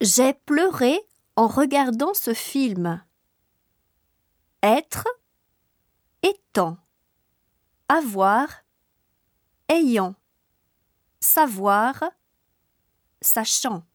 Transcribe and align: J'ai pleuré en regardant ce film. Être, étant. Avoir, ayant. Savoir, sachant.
J'ai 0.00 0.34
pleuré 0.34 1.00
en 1.36 1.46
regardant 1.46 2.12
ce 2.12 2.34
film. 2.34 3.02
Être, 4.62 5.06
étant. 6.22 6.76
Avoir, 7.88 8.64
ayant. 9.68 10.14
Savoir, 11.20 12.04
sachant. 13.22 13.86